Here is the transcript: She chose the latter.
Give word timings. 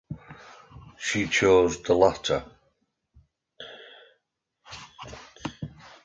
She 0.97 1.27
chose 1.27 1.83
the 1.83 1.93
latter. 1.93 2.43